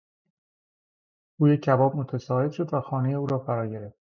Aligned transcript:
بوی 1.37 1.57
کباب 1.57 1.95
متصاعد 1.95 2.51
شد 2.51 2.73
و 2.73 2.81
خانه 2.81 3.25
را 3.27 3.39
فراگرفت. 3.39 3.97